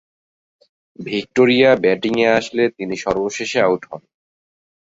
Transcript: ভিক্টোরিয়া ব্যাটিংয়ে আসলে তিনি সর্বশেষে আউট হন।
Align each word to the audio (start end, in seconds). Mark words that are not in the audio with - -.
ভিক্টোরিয়া 0.99 1.71
ব্যাটিংয়ে 1.83 2.27
আসলে 2.39 2.63
তিনি 2.77 2.95
সর্বশেষে 2.97 3.59
আউট 3.61 3.81
হন। 3.89 4.01